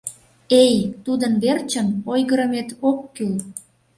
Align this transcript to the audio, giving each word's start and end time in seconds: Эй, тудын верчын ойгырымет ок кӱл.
Эй, 0.61 0.75
тудын 1.05 1.33
верчын 1.43 1.87
ойгырымет 2.11 2.69
ок 2.89 2.99
кӱл. 3.15 3.35